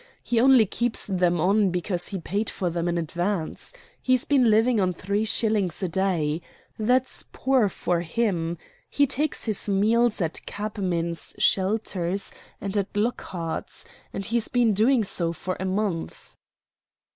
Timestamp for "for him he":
7.69-9.05